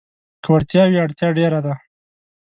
که 0.43 0.47
وړتيا 0.53 0.83
وي، 0.87 0.99
اړتيا 1.05 1.29
ډېره 1.39 1.59
ده. 1.65 1.73